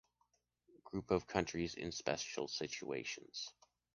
[0.83, 3.53] Group of countries in special situations.